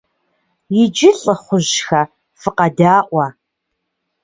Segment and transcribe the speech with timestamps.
[0.81, 2.01] Иджы, лӀыхъужьхэ,
[2.39, 3.27] фыкъэдаӀуэ!